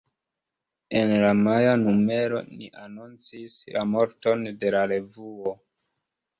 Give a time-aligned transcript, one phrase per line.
[1.01, 5.59] En la maja numero ni anoncis la morton de la revuo.